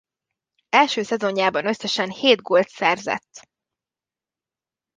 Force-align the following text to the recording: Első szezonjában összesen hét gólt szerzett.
Első 0.69 1.01
szezonjában 1.03 1.65
összesen 1.67 2.09
hét 2.09 2.41
gólt 2.41 2.69
szerzett. 2.69 3.49